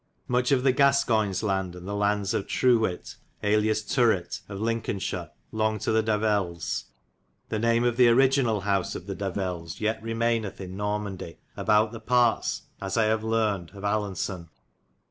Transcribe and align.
Much 0.27 0.51
of 0.51 0.63
the 0.63 0.73
Ciascoynes 0.73 1.43
lande 1.43 1.75
and 1.75 1.87
the 1.87 1.93
landes 1.93 2.33
of 2.33 2.47
True 2.47 2.79
whit, 2.79 3.17
alias 3.43 3.83
Turwit, 3.83 4.41
of 4.49 4.57
Lincolnshir, 4.59 5.29
longid 5.53 5.81
to 5.81 5.91
the 5.91 6.01
Davelles. 6.01 6.85
The 7.49 7.59
name 7.59 7.83
of 7.83 7.97
the 7.97 8.07
originate 8.07 8.63
house 8.63 8.95
of 8.95 9.05
the 9.05 9.15
Davelles 9.15 9.79
yet 9.79 10.01
remainith 10.01 10.59
yn 10.59 10.75
Normandie 10.75 11.37
aboute 11.55 11.91
the 11.91 11.99
partes, 11.99 12.63
as 12.81 12.97
I 12.97 13.03
have 13.03 13.21
heard, 13.21 13.69
of 13.75 13.83
Alaunsun. 13.83 14.49